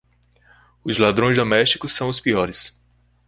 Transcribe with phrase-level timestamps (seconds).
[0.83, 2.75] Os ladrões domésticos são os piores.